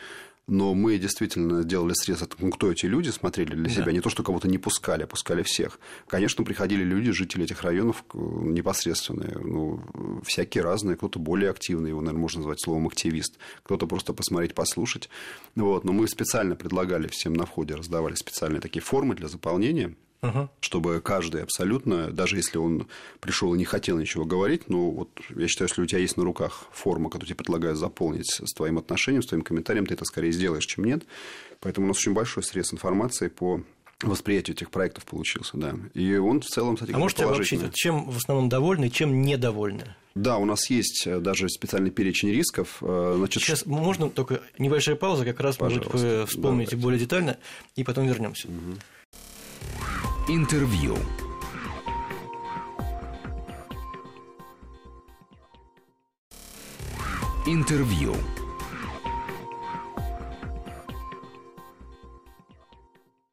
[0.53, 3.93] но мы действительно делали срез, ну, кто эти люди, смотрели для себя, да.
[3.93, 5.81] не то, что кого-то не пускали, а пускали всех.
[6.07, 9.81] Конечно, приходили люди, жители этих районов непосредственные, ну,
[10.25, 15.09] всякие разные, кто-то более активный, его, наверное, можно назвать словом активист, кто-то просто посмотреть, послушать.
[15.55, 15.85] Вот.
[15.85, 20.49] Но мы специально предлагали всем на входе, раздавали специальные такие формы для заполнения, Угу.
[20.61, 22.87] Чтобы каждый абсолютно, даже если он
[23.19, 26.23] пришел и не хотел ничего говорить, ну вот я считаю, если у тебя есть на
[26.23, 30.31] руках форма, которую тебе предлагают заполнить с твоим отношением, с твоим комментарием, ты это скорее
[30.31, 31.03] сделаешь, чем нет.
[31.61, 33.63] Поэтому у нас очень большой срез информации по
[34.01, 35.75] восприятию этих проектов получился, да.
[35.95, 39.97] И он в целом, кстати, А можете обобщить, чем в основном довольны, чем недовольны?
[40.15, 42.79] Да, у нас есть э, даже специальный перечень рисков.
[42.83, 43.43] Э, значит...
[43.43, 45.91] Сейчас можно только небольшая пауза, как раз, Пожалуйста.
[45.91, 46.77] может, вы вспомните Давайте.
[46.77, 47.39] более детально,
[47.77, 48.49] и потом вернемся.
[48.49, 48.77] Угу.
[50.29, 50.97] Интервью.
[57.45, 58.15] Интервью.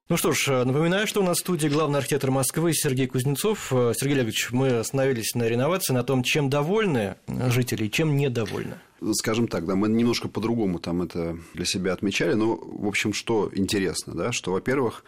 [0.10, 3.68] Ну что ж, напоминаю, что у нас в студии главный архитектор Москвы Сергей Кузнецов.
[3.70, 8.80] Сергей Олегович, мы остановились на реновации, на том, чем довольны жители и чем недовольны.
[9.14, 13.52] Скажем так, да, мы немножко по-другому там это для себя отмечали, но, в общем, что
[13.54, 15.04] интересно, да, что, во-первых,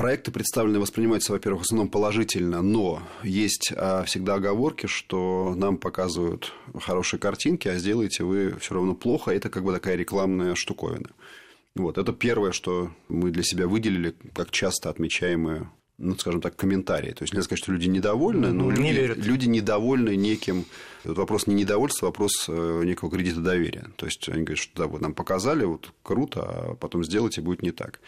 [0.00, 6.54] Проекты представлены воспринимаются, во-первых, в основном положительно, но есть а, всегда оговорки, что нам показывают
[6.80, 9.30] хорошие картинки, а сделаете вы все равно плохо.
[9.30, 11.10] Это как бы такая рекламная штуковина.
[11.74, 17.10] Вот, это первое, что мы для себя выделили, как часто отмечаемые ну, скажем так, комментарии.
[17.10, 20.64] То есть нельзя сказать, что люди недовольны, но не люди, люди недовольны неким...
[21.04, 23.88] Вот вопрос не недовольства, вопрос э, некого кредита доверия.
[23.96, 27.60] То есть они говорят, что да, вот нам показали, вот круто, а потом сделайте, будет
[27.60, 28.00] не так.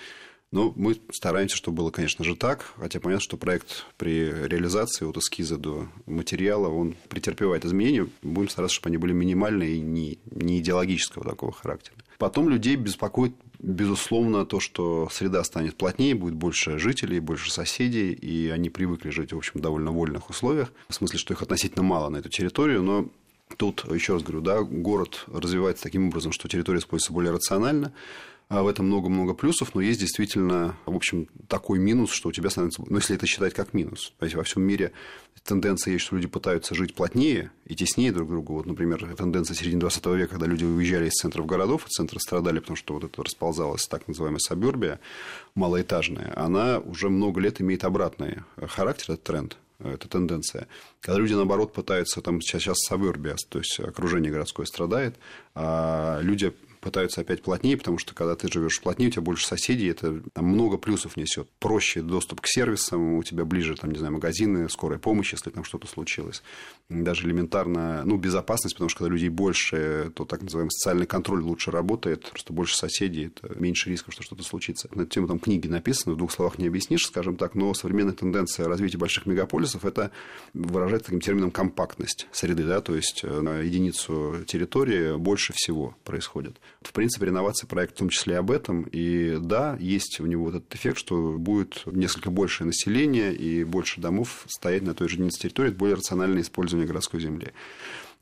[0.52, 2.74] Ну, мы стараемся, чтобы было, конечно же, так.
[2.76, 8.06] Хотя понятно, что проект при реализации от эскиза до материала, он претерпевает изменения.
[8.22, 11.96] Будем стараться, чтобы они были минимальные и не, не идеологического такого характера.
[12.18, 18.48] Потом людей беспокоит безусловно, то, что среда станет плотнее, будет больше жителей, больше соседей, и
[18.48, 22.16] они привыкли жить, в общем, довольно вольных условиях, в смысле, что их относительно мало на
[22.18, 23.08] эту территорию, но
[23.56, 28.31] Тут, еще раз говорю, да, город развивается таким образом, что территория используется более рационально, а
[28.48, 32.82] в этом много-много плюсов, но есть действительно, в общем, такой минус, что у тебя становится...
[32.86, 34.12] Ну, если это считать как минус.
[34.18, 34.92] То есть, во всем мире
[35.42, 38.54] тенденция есть, что люди пытаются жить плотнее и теснее друг к другу.
[38.54, 42.76] Вот, например, тенденция середины 20 века, когда люди уезжали из центров городов, центры страдали, потому
[42.76, 45.00] что вот это расползалась так называемая сабербия
[45.54, 50.68] малоэтажная, она уже много лет имеет обратный характер, этот тренд эта тенденция.
[51.00, 55.16] Когда люди, наоборот, пытаются, там сейчас сабербия, то есть окружение городское страдает,
[55.56, 59.88] а люди пытаются опять плотнее, потому что когда ты живешь плотнее, у тебя больше соседей,
[59.88, 61.48] это там, много плюсов несет.
[61.60, 65.62] Проще доступ к сервисам, у тебя ближе, там, не знаю, магазины, скорая помощь, если там
[65.64, 66.42] что-то случилось.
[66.88, 71.70] Даже элементарно, ну, безопасность, потому что когда людей больше, то так называемый социальный контроль лучше
[71.70, 74.88] работает, просто больше соседей, это меньше рисков, что что-то случится.
[74.92, 78.66] На тему там книги написаны, в двух словах не объяснишь, скажем так, но современная тенденция
[78.66, 80.10] развития больших мегаполисов это
[80.52, 86.58] выражается таким термином компактность среды, да, то есть э, на единицу территории больше всего происходит.
[86.80, 88.82] В принципе, реновация проекта в том числе об этом.
[88.84, 94.00] И да, есть у него вот этот эффект, что будет несколько большее население и больше
[94.00, 97.52] домов стоять на той же единице территории, это более рациональное использование городской земли.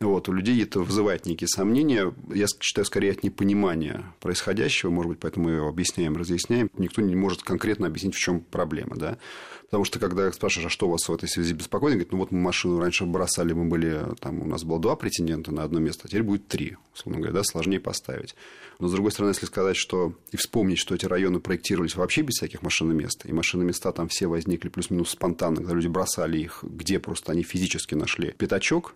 [0.01, 2.15] Вот, у людей это вызывает некие сомнения.
[2.35, 6.71] Я считаю, скорее от непонимания происходящего, может быть, поэтому мы объясняем, разъясняем.
[6.79, 8.97] Никто не может конкретно объяснить, в чем проблема.
[8.97, 9.19] Да?
[9.65, 12.39] Потому что, когда спрашиваешь, а что вас в этой связи беспокоит, говорит, ну вот мы
[12.41, 16.09] машину раньше бросали, мы были, там у нас было два претендента на одно место, а
[16.09, 18.35] теперь будет три, условно говоря, да, сложнее поставить.
[18.79, 22.37] Но, с другой стороны, если сказать, что и вспомнить, что эти районы проектировались вообще без
[22.37, 27.33] всяких машиномест, и машиноместа там все возникли плюс-минус спонтанно, когда люди бросали их, где просто
[27.33, 28.95] они физически нашли пятачок,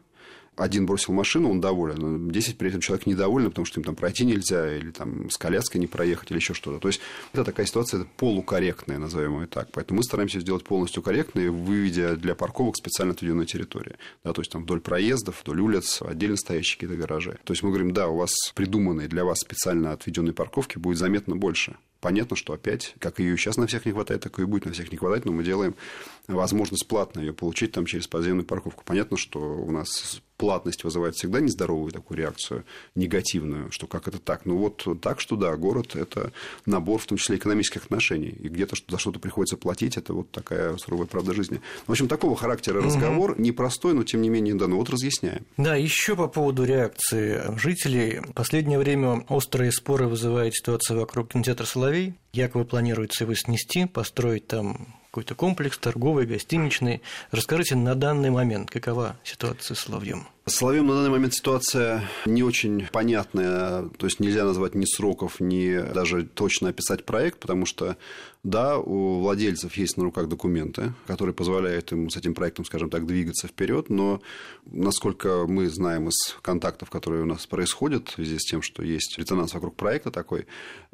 [0.57, 4.25] один бросил машину, он доволен, 10 при этом человек недоволен, потому что им там пройти
[4.25, 6.79] нельзя, или там с коляской не проехать, или еще что-то.
[6.79, 7.01] То есть,
[7.33, 9.69] это такая ситуация это полукорректная, назовем ее так.
[9.73, 13.97] Поэтому мы стараемся сделать полностью корректной, выведя для парковок специально отведенную территорию.
[14.23, 17.38] Да, то есть, там вдоль проездов, вдоль улиц, отдельно стоящие какие-то гаражи.
[17.45, 21.37] То есть, мы говорим, да, у вас придуманные для вас специально отведенные парковки будет заметно
[21.37, 21.77] больше.
[22.05, 24.93] Понятно, что опять, как ее сейчас на всех не хватает, так и будет на всех
[24.93, 25.75] не хватать, но мы делаем
[26.29, 28.83] возможность платно ее получить там через подземную парковку.
[28.85, 34.44] Понятно, что у нас платность вызывает всегда нездоровую такую реакцию, негативную, что как это так.
[34.44, 36.33] Ну, вот так, что да, город– это
[36.66, 38.35] набор, в том числе, экономических отношений.
[38.40, 41.61] И где-то за что-то приходится платить, это вот такая суровая правда жизни.
[41.87, 43.42] В общем, такого характера разговор, угу.
[43.42, 45.44] непростой, но, тем не менее, да, ну вот разъясняем.
[45.57, 48.20] Да, еще по поводу реакции жителей.
[48.20, 52.14] В последнее время острые споры вызывает ситуация вокруг кинотеатра «Соловей».
[52.33, 57.00] Якобы планируется его снести, построить там какой-то комплекс торговый, гостиничный.
[57.31, 60.27] Расскажите на данный момент, какова ситуация с Соловьем?
[60.47, 65.75] Соловьем на данный момент ситуация не очень понятная, то есть нельзя назвать ни сроков, ни
[65.95, 67.97] даже точно описать проект, потому что
[68.45, 73.07] да, у владельцев есть на руках документы, которые позволяют им с этим проектом, скажем так,
[73.07, 74.21] двигаться вперед, но
[74.67, 79.17] насколько мы знаем из контактов, которые у нас происходят в связи с тем, что есть
[79.19, 80.47] резонанс вокруг проекта такой,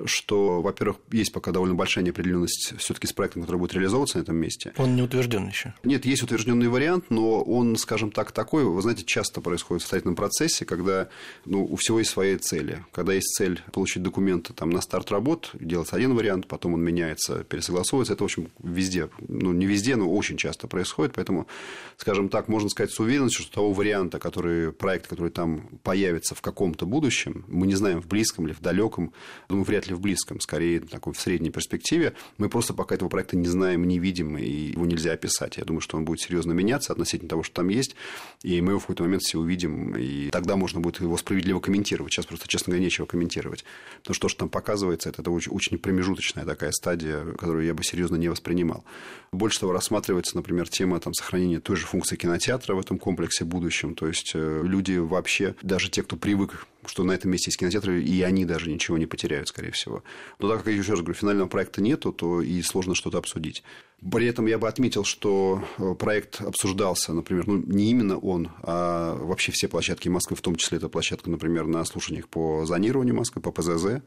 [0.05, 4.37] что, во-первых, есть пока довольно большая неопределенность все-таки с проектом, который будет реализовываться на этом
[4.37, 4.73] месте.
[4.77, 5.75] Он не утвержден еще.
[5.83, 10.17] Нет, есть утвержденный вариант, но он, скажем так, такой, вы знаете, часто происходит в строительном
[10.17, 11.09] процессе, когда
[11.45, 12.85] ну, у всего есть свои цели.
[12.93, 17.45] Когда есть цель получить документы там, на старт работ, делается один вариант, потом он меняется
[17.45, 18.15] пересогласовывается.
[18.15, 21.15] Это, в общем, везде, ну, не везде, но очень часто происходит.
[21.15, 21.47] Поэтому,
[21.97, 26.43] скажем так, можно сказать с уверенностью, что того варианта, который, проект, который там появится в
[26.43, 29.13] каком-то будущем, мы не знаем, в близком или в далеком,
[29.49, 32.15] думаю, вряд ли в близком, скорее такой в средней перспективе.
[32.39, 35.57] Мы просто пока этого проекта не знаем, не видим, и его нельзя описать.
[35.57, 37.95] Я думаю, что он будет серьезно меняться относительно того, что там есть,
[38.43, 42.13] и мы его в какой-то момент все увидим, и тогда можно будет его справедливо комментировать.
[42.13, 43.65] Сейчас просто, честно говоря, нечего комментировать.
[43.99, 47.75] Потому что то, что там показывается, это, это очень, очень промежуточная такая стадия которую я
[47.75, 48.85] бы серьезно не воспринимал.
[49.31, 53.49] Больше того, рассматривается, например, тема там, сохранения той же функции кинотеатра в этом комплексе в
[53.49, 53.95] будущем.
[53.95, 58.03] То есть э, люди вообще, даже те, кто привык что на этом месте есть кинотеатры,
[58.03, 60.03] и они даже ничего не потеряют, скорее всего.
[60.39, 63.63] Но так как, еще раз говорю, финального проекта нету, то и сложно что-то обсудить.
[64.09, 69.15] При этом я бы отметил, что э, проект обсуждался, например, ну, не именно он, а
[69.17, 73.43] вообще все площадки Москвы, в том числе эта площадка, например, на слушаниях по зонированию Москвы,
[73.43, 74.03] по ПЗЗ,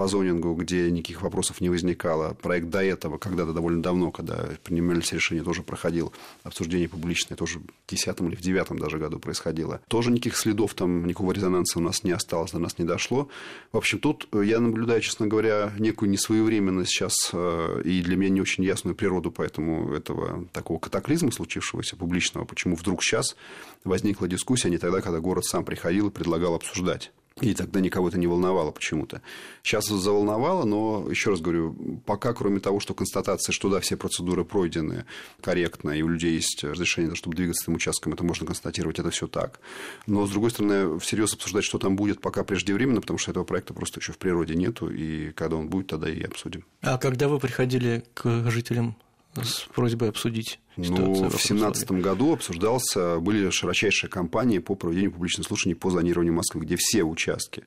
[0.00, 2.32] по зонингу, где никаких вопросов не возникало.
[2.32, 7.64] Проект до этого, когда-то довольно давно, когда принимались решения, тоже проходил обсуждение публичное, тоже в
[7.88, 9.82] 2010 или в 2009 даже году происходило.
[9.88, 13.28] Тоже никаких следов там, никакого резонанса у нас не осталось, до нас не дошло.
[13.72, 18.40] В общем, тут я наблюдаю, честно говоря, некую несвоевременность сейчас э, и для меня не
[18.40, 23.36] очень ясную природу поэтому этого такого катаклизма случившегося публичного, почему вдруг сейчас
[23.84, 28.08] возникла дискуссия, а не тогда, когда город сам приходил и предлагал обсуждать И тогда никого
[28.08, 29.22] это не волновало почему-то.
[29.62, 34.44] Сейчас заволновало, но, еще раз говорю, пока, кроме того, что констатация, что да, все процедуры
[34.44, 35.06] пройдены
[35.40, 39.26] корректно, и у людей есть разрешение, чтобы двигаться этим участком, это можно констатировать, это все
[39.26, 39.60] так.
[40.06, 43.72] Но, с другой стороны, всерьез обсуждать, что там будет, пока преждевременно, потому что этого проекта
[43.72, 46.64] просто еще в природе нету, и когда он будет, тогда и обсудим.
[46.82, 48.96] А когда вы приходили к жителям
[49.34, 51.06] с просьбой обсудить ситуацию?
[51.06, 56.62] Ну, в 2017 году обсуждался, были широчайшие кампании по проведению публичных слушаний по зонированию Москвы,
[56.62, 57.64] где все участки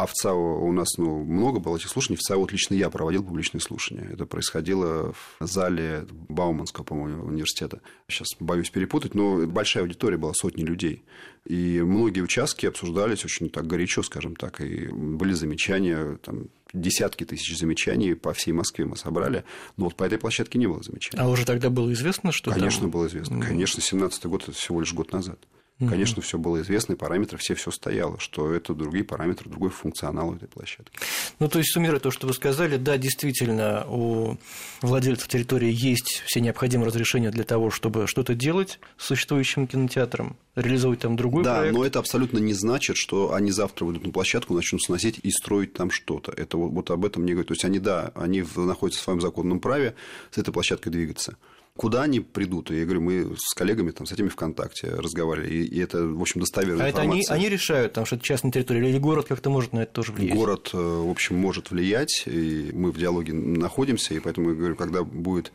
[0.00, 2.16] а в ЦАО у нас ну, много было этих слушаний.
[2.16, 4.08] В ЦАО вот лично я проводил публичные слушания.
[4.10, 7.82] Это происходило в зале Бауманского, по-моему, университета.
[8.08, 11.04] Сейчас боюсь перепутать, но большая аудитория была, сотни людей.
[11.44, 17.58] И многие участки обсуждались очень так горячо, скажем так, и были замечания, там, десятки тысяч
[17.58, 19.44] замечаний по всей Москве мы собрали,
[19.76, 21.22] но вот по этой площадке не было замечаний.
[21.22, 22.90] А уже тогда было известно, что Конечно, там...
[22.90, 23.38] было известно.
[23.38, 25.38] Конечно, 17 год– это всего лишь год назад.
[25.88, 30.34] Конечно, все было известно, и параметры все все стояло, что это другие параметры, другой функционал
[30.34, 30.98] этой площадки.
[31.38, 34.36] Ну, то есть, суммируя то, что вы сказали, да, действительно, у
[34.82, 41.00] владельцев территории есть все необходимые разрешения для того, чтобы что-то делать с существующим кинотеатром, реализовать
[41.00, 41.74] там другой да, проект.
[41.74, 45.30] Да, но это абсолютно не значит, что они завтра выйдут на площадку, начнут сносить и
[45.30, 46.32] строить там что-то.
[46.32, 47.48] Это вот, вот об этом не говорят.
[47.48, 49.94] То есть, они, да, они находятся в своем законном праве
[50.30, 51.36] с этой площадкой двигаться.
[51.80, 52.70] Куда они придут?
[52.70, 56.42] Я говорю, мы с коллегами там, с этими ВКонтакте разговаривали, и, и это, в общем,
[56.42, 57.22] достоверная а информация.
[57.22, 59.92] это они, они решают, там, что это частная территория, или город как-то может на это
[59.94, 60.36] тоже влиять?
[60.36, 64.76] Город, э, в общем, может влиять, и мы в диалоге находимся, и поэтому я говорю,
[64.76, 65.52] когда будет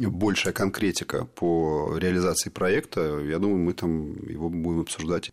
[0.00, 5.30] большая конкретика по реализации проекта, я думаю, мы там его будем обсуждать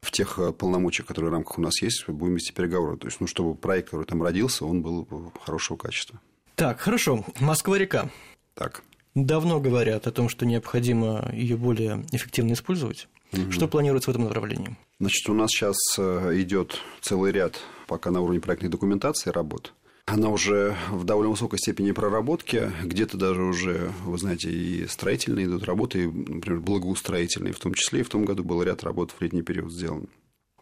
[0.00, 2.96] в тех э, полномочиях, которые в рамках у нас есть, будем вести переговоры.
[2.96, 5.06] То есть, ну, чтобы проект, который там родился, он был
[5.44, 6.18] хорошего качества.
[6.54, 7.26] Так, хорошо.
[7.40, 8.08] Москва-река.
[8.54, 8.82] Так
[9.16, 13.08] давно говорят о том, что необходимо ее более эффективно использовать.
[13.32, 13.50] Угу.
[13.50, 14.76] Что планируется в этом направлении?
[15.00, 19.72] Значит, у нас сейчас э, идет целый ряд, пока на уровне проектной документации работ.
[20.04, 25.64] Она уже в довольно высокой степени проработки, где-то даже уже, вы знаете, и строительные идут
[25.64, 29.20] работы, и, например, благоустроительные, в том числе и в том году был ряд работ в
[29.20, 30.08] летний период сделан.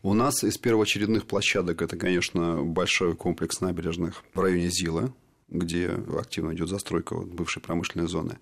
[0.03, 5.13] У нас из первоочередных площадок это, конечно, большой комплекс набережных в районе Зила,
[5.49, 8.39] где активно идет застройка вот, бывшей промышленной зоны.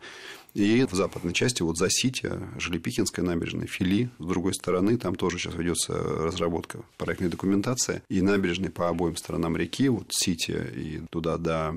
[0.55, 5.39] И в западной части, вот за Сити, Желепикинская набережная, Фили, с другой стороны, там тоже
[5.39, 8.03] сейчас ведется разработка проектной документации.
[8.09, 11.75] И набережные по обоим сторонам реки, вот Сити и туда до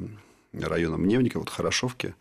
[0.51, 2.15] района Мневника, вот Хорошовки,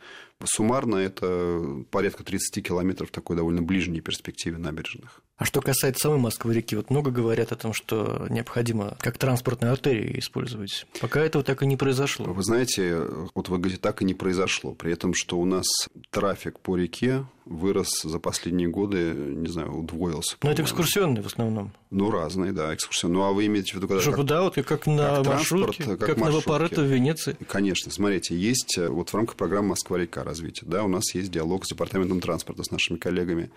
[0.45, 5.24] суммарно это порядка 30 километров такой довольно ближней перспективе набережных.
[5.37, 10.17] А что касается самой Москвы-реки, вот много говорят о том, что необходимо как транспортную артерию
[10.21, 10.87] использовать.
[11.01, 12.27] Пока этого так и не произошло.
[12.27, 13.01] Вы знаете,
[13.35, 14.73] вот вы говорите, так и не произошло.
[14.73, 15.67] При этом, что у нас
[16.11, 20.37] трафик по реке вырос за последние годы, не знаю, удвоился.
[20.41, 21.73] Но это экскурсионный в основном.
[21.91, 23.19] Ну, разные, да, экскурсионные.
[23.19, 24.03] Ну, а вы имеете в виду, когда...
[24.03, 27.37] Чтобы, как, да, вот как на как маршрутке, как, как на Вапорето в Венеции.
[27.49, 31.71] Конечно, смотрите, есть вот в рамках программы «Москва-река» развития, да, у нас есть диалог с
[31.71, 33.51] департаментом транспорта, с нашими коллегами.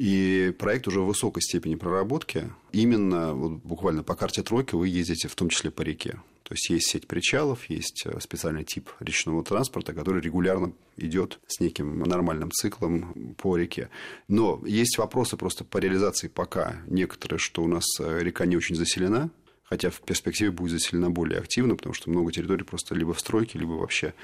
[0.00, 2.50] И проект уже в высокой степени проработки.
[2.72, 6.12] Именно вот буквально по карте тройки вы ездите в том числе по реке.
[6.42, 11.60] То есть есть сеть причалов, есть э, специальный тип речного транспорта, который регулярно идет с
[11.60, 13.90] неким нормальным циклом по реке.
[14.26, 18.76] Но есть вопросы просто по реализации пока некоторые, что у нас э, река не очень
[18.76, 19.28] заселена,
[19.64, 23.58] хотя в перспективе будет заселена более активно, потому что много территорий просто либо в стройке,
[23.58, 24.14] либо вообще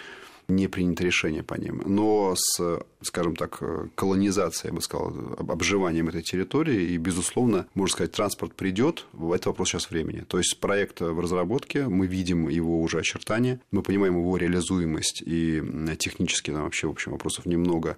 [0.49, 1.83] не принято решение по ним.
[1.87, 3.61] Но с, скажем так,
[3.95, 9.69] колонизацией, я бы сказал, обживанием этой территории, и, безусловно, можно сказать, транспорт придет, это вопрос
[9.69, 10.21] сейчас времени.
[10.21, 15.63] То есть проект в разработке, мы видим его уже очертания, мы понимаем его реализуемость, и
[15.99, 17.97] технически там вообще, в общем, вопросов немного.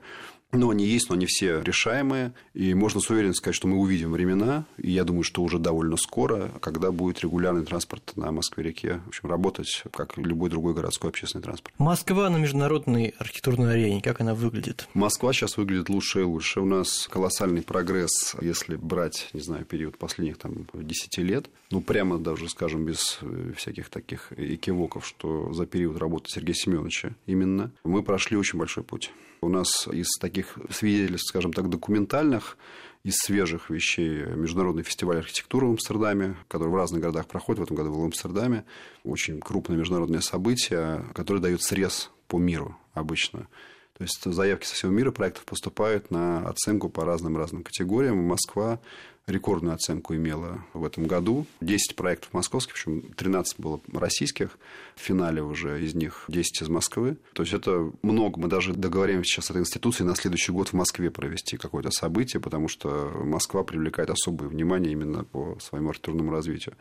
[0.52, 2.32] Но они есть, но они все решаемые.
[2.54, 5.96] И можно с уверенностью сказать, что мы увидим времена, и я думаю, что уже довольно
[5.96, 11.42] скоро, когда будет регулярный транспорт на Москве-реке, в общем, работать, как любой другой городской общественный
[11.42, 11.74] транспорт.
[11.78, 14.88] Москва на международной архитектурной арене, как она выглядит?
[14.94, 16.60] Москва сейчас выглядит лучше и лучше.
[16.60, 21.50] У нас колоссальный прогресс, если брать, не знаю, период последних там 10 лет.
[21.70, 27.14] Ну, прямо даже, скажем, без э, всяких таких экивоков, что за период работы Сергея Семеновича
[27.26, 29.10] именно, мы прошли очень большой путь.
[29.40, 32.56] У нас из таких свидетельств, скажем так, документальных,
[33.04, 37.76] из свежих вещей Международный фестиваль архитектуры в Амстердаме, который в разных городах проходит, в этом
[37.76, 38.64] году был в Амстердаме.
[39.04, 43.48] Очень крупное международное событие, которое дает срез по миру обычно.
[43.96, 48.18] То есть заявки со всего мира проектов поступают на оценку по разным-разным категориям.
[48.18, 48.80] Москва
[49.28, 51.46] рекордную оценку имела в этом году.
[51.60, 54.58] 10 проектов московских, причем 13 было российских.
[54.96, 57.16] В финале уже из них 10 из Москвы.
[57.34, 58.40] То есть это много.
[58.40, 62.40] Мы даже договоримся сейчас с этой институцией на следующий год в Москве провести какое-то событие,
[62.40, 66.74] потому что Москва привлекает особое внимание именно по своему архитектурному развитию.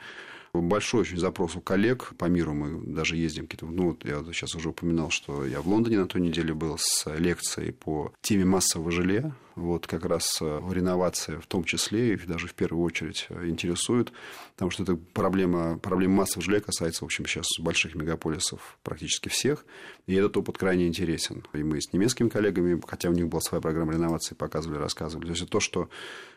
[0.53, 2.53] Большой очень запрос у коллег по миру.
[2.53, 3.65] Мы даже ездим какие-то...
[3.65, 7.05] Ну, вот я сейчас уже упоминал, что я в Лондоне на той неделе был с
[7.17, 12.47] лекцией по теме массового жилья вот как раз э, реновация в том числе и даже
[12.47, 14.13] в первую очередь э, интересует,
[14.53, 19.65] потому что эта проблема, проблема массового жилья касается, в общем, сейчас больших мегаполисов практически всех,
[20.05, 21.43] и этот опыт крайне интересен.
[21.53, 25.25] И мы с немецкими коллегами, хотя у них была своя программа реновации, показывали, рассказывали.
[25.25, 25.89] То есть, это то, что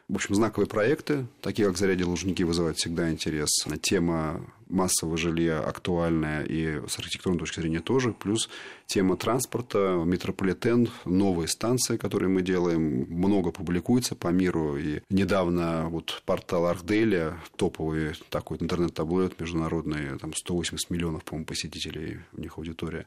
[0.09, 3.51] в общем, знаковые проекты, такие как «Заряди Лужники», вызывают всегда интерес.
[3.81, 8.13] Тема массового жилья актуальная и с архитектурной точки зрения тоже.
[8.13, 8.49] Плюс
[8.87, 13.07] тема транспорта, метрополитен, новые станции, которые мы делаем.
[13.09, 14.77] Много публикуется по миру.
[14.77, 22.41] И недавно вот портал Архделя, топовый такой интернет-таблоид международный, там 180 миллионов, по-моему, посетителей у
[22.41, 23.07] них аудитория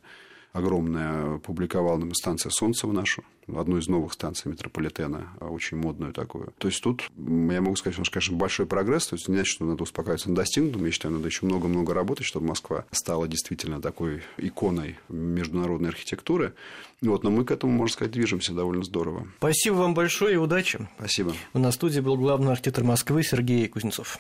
[0.54, 6.54] огромная, публиковал нам станция Солнцева нашу, одну из новых станций метрополитена, а очень модную такую.
[6.60, 9.66] То есть тут, я могу сказать, что, конечно, большой прогресс, то есть не значит, что
[9.66, 14.22] надо успокаиваться на достигнутом, я считаю, надо еще много-много работать, чтобы Москва стала действительно такой
[14.38, 16.54] иконой международной архитектуры.
[17.02, 19.28] Вот, но мы к этому, можно сказать, движемся довольно здорово.
[19.40, 20.88] Спасибо вам большое и удачи.
[20.98, 21.34] Спасибо.
[21.54, 24.20] У нас в студии был главный архитектор Москвы Сергей Кузнецов.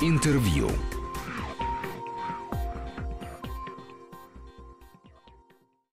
[0.00, 0.70] Интервью.